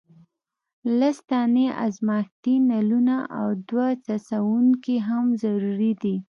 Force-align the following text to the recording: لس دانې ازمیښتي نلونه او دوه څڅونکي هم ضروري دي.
لس 0.99 1.17
دانې 1.29 1.67
ازمیښتي 1.85 2.55
نلونه 2.69 3.15
او 3.39 3.47
دوه 3.69 3.87
څڅونکي 4.05 4.95
هم 5.07 5.25
ضروري 5.41 5.91
دي. 6.01 6.15